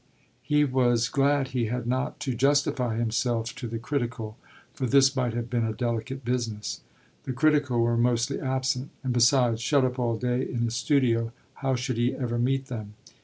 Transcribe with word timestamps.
He 0.41 0.63
was 0.63 1.09
glad 1.09 1.49
he 1.49 1.67
had 1.67 1.85
not 1.85 2.19
to 2.21 2.33
justify 2.33 2.97
himself 2.97 3.53
to 3.53 3.67
the 3.67 3.77
critical, 3.77 4.35
for 4.73 4.87
this 4.87 5.15
might 5.15 5.35
have 5.35 5.47
been 5.47 5.63
a 5.63 5.73
delicate 5.73 6.25
business. 6.25 6.81
The 7.25 7.33
critical 7.33 7.79
were 7.81 7.97
mostly 7.97 8.39
absent; 8.39 8.89
and 9.03 9.13
besides, 9.13 9.61
shut 9.61 9.85
up 9.85 9.99
all 9.99 10.17
day 10.17 10.41
in 10.41 10.61
his 10.63 10.73
studio, 10.75 11.33
how 11.61 11.75
should 11.75 11.97
he 11.97 12.15
ever 12.15 12.39
meet 12.39 12.65
them? 12.65 12.95